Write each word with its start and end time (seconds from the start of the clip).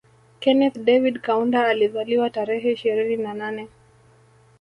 Kenneth 0.39 0.77
David 0.83 1.21
Kaunda 1.21 1.67
alizaliwa 1.67 2.29
tarehe 2.29 2.71
ishirini 2.71 3.17
na 3.23 3.33
nane 3.33 3.67